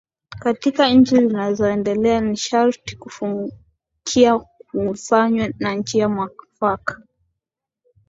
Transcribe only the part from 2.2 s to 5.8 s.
ni sharti kufukia kufanywe kwa